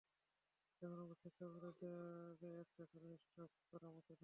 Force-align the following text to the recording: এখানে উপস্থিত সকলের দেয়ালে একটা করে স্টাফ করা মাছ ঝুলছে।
এখানে 0.73 1.03
উপস্থিত 1.05 1.33
সকলের 1.39 1.73
দেয়ালে 1.79 2.49
একটা 2.63 2.83
করে 2.91 3.09
স্টাফ 3.23 3.51
করা 3.69 3.87
মাছ 3.87 4.05
ঝুলছে। 4.07 4.19